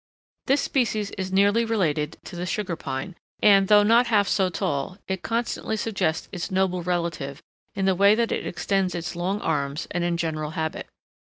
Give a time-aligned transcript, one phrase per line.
[0.47, 3.13] This species is nearly related to the Sugar Pine,
[3.43, 7.43] and, though not half so tall, it constantly suggests its noble relative
[7.75, 10.87] in the way that it extends its long arms and in general habit.